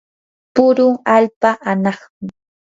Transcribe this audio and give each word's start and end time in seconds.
purun 0.53 0.95
allpa 1.15 1.49
anaqmi. 1.71 2.29